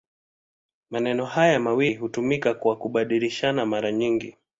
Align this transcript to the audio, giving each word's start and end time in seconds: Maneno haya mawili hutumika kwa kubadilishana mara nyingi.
Maneno 0.89 1.25
haya 1.25 1.59
mawili 1.59 1.95
hutumika 1.95 2.53
kwa 2.53 2.75
kubadilishana 2.77 3.65
mara 3.65 3.91
nyingi. 3.91 4.35